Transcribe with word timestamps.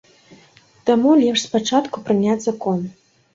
Таму 0.89 1.09
лепш 1.23 1.43
спачатку 1.49 1.97
прыняць 2.09 2.39
закон. 2.47 2.83